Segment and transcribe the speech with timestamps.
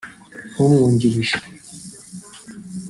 [0.63, 1.37] umwungirije